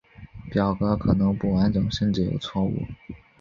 [0.49, 2.87] 表格可能不完整甚至有错误。